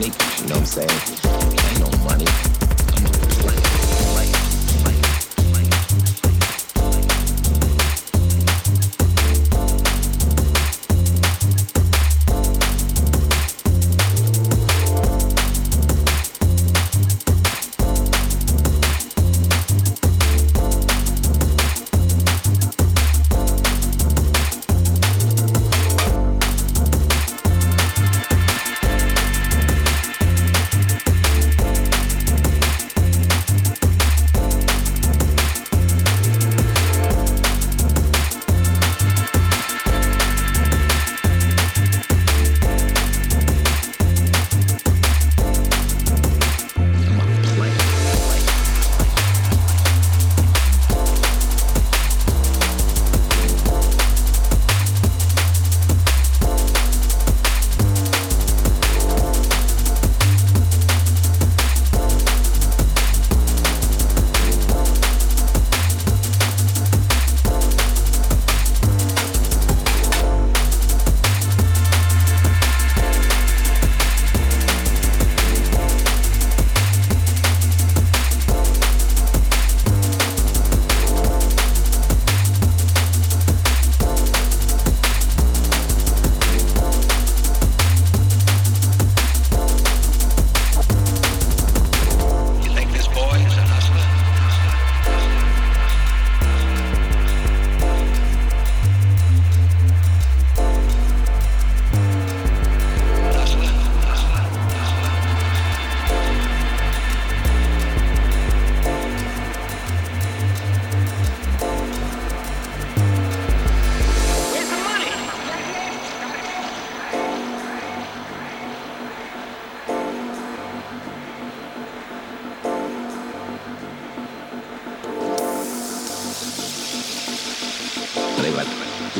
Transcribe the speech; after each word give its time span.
technique, 0.00 0.40
you 0.40 0.46
know 0.48 0.54
what 0.54 0.60
I'm 0.60 0.66
saying? 0.66 1.49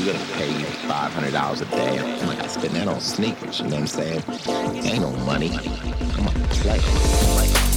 We're 0.00 0.12
gonna 0.12 0.24
pay 0.34 0.50
you 0.58 0.64
five 0.88 1.12
hundred 1.12 1.32
dollars 1.32 1.60
a 1.60 1.66
day. 1.66 1.98
I'm 1.98 2.26
like, 2.26 2.40
I 2.40 2.46
spend 2.46 2.74
that 2.76 2.88
on 2.88 3.00
sneakers. 3.00 3.60
You 3.60 3.66
know 3.66 3.80
what 3.80 3.80
I'm 3.80 3.86
saying? 3.86 4.22
Ain't 4.84 5.00
no 5.00 5.10
money. 5.24 5.50
I'm 5.50 6.26
a 6.26 6.30
player. 6.48 7.69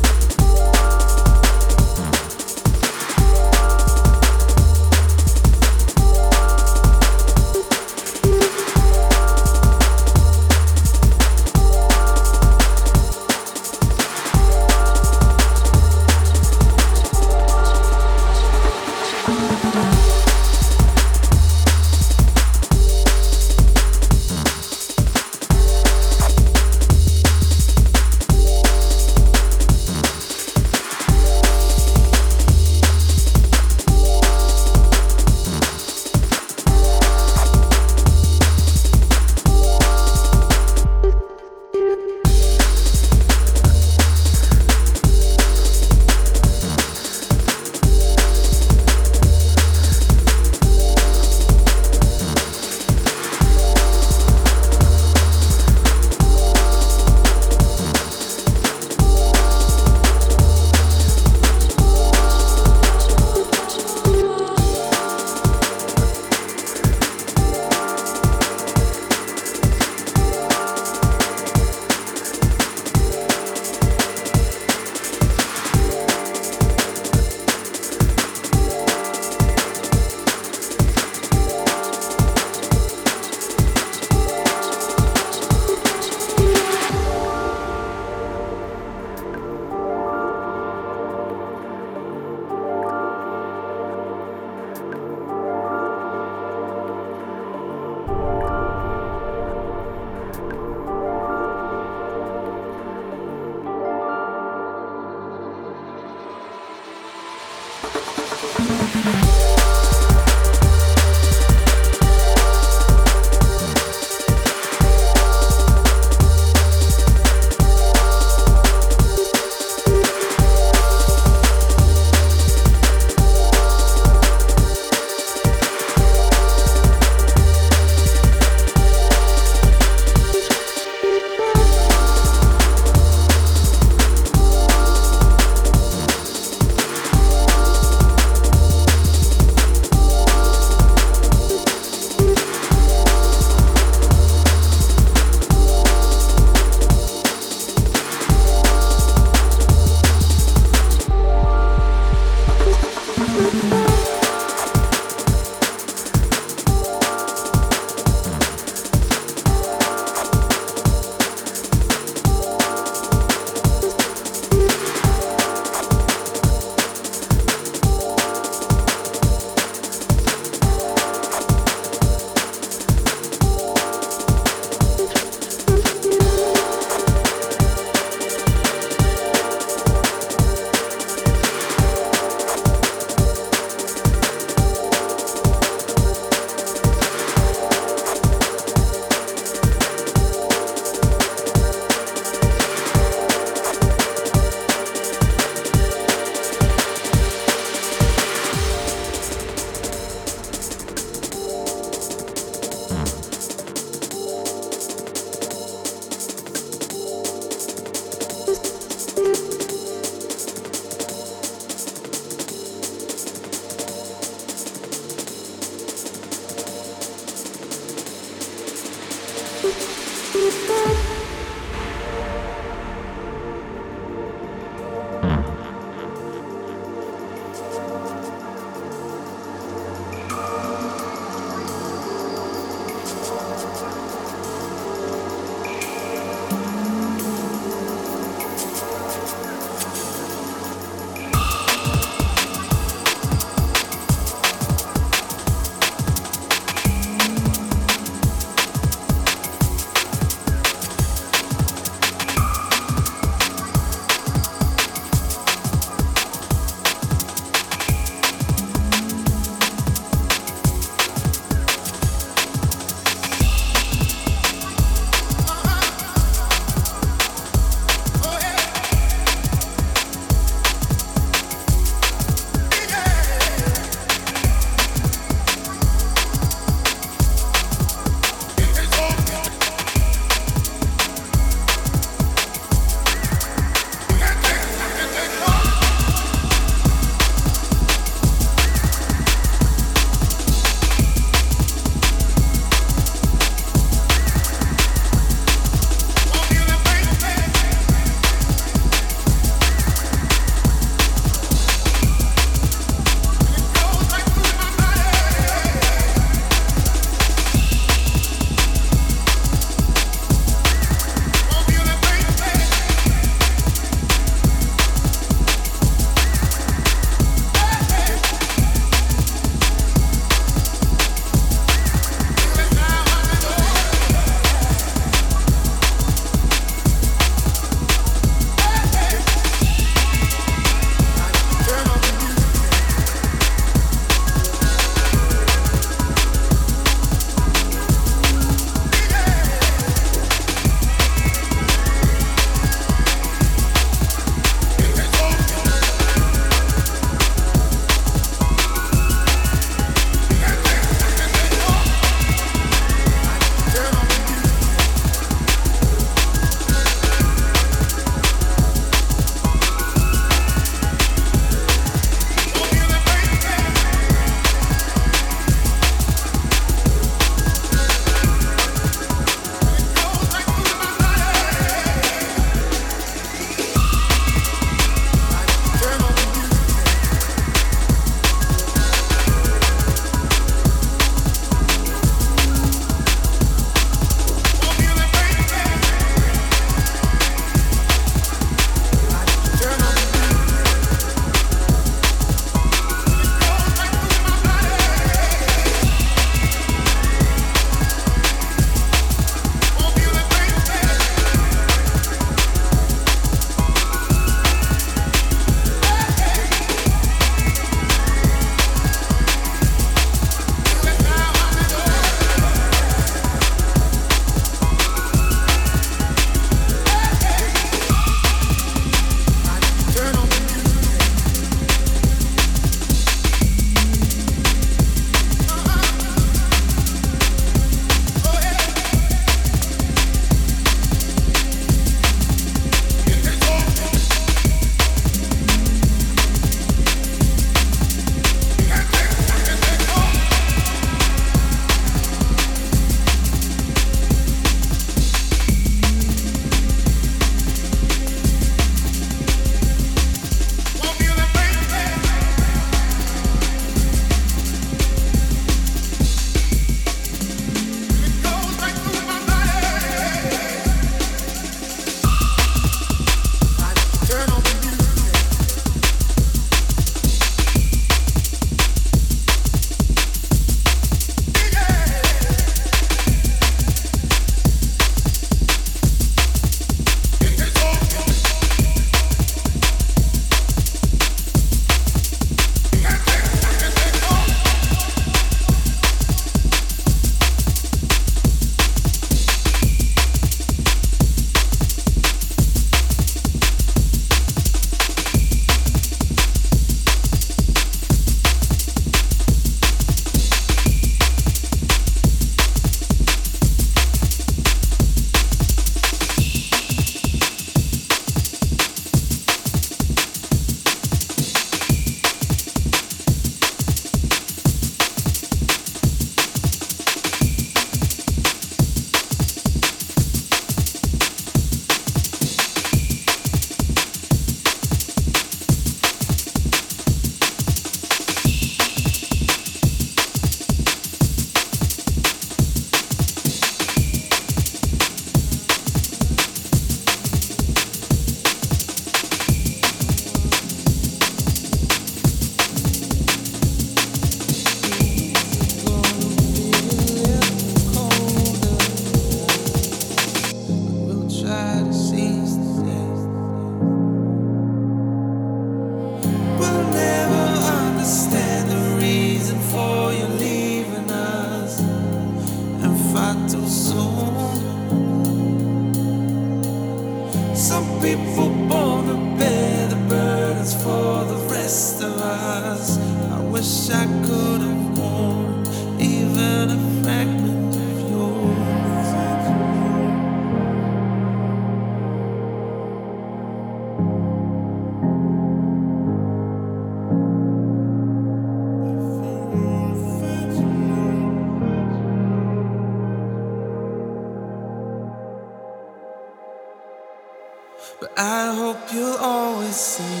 See 599.61 600.00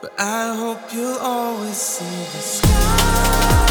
But 0.00 0.12
I 0.18 0.54
hope 0.56 0.92
you'll 0.92 1.18
always 1.18 1.76
see 1.76 2.04
the 2.04 2.42
sky. 2.42 3.63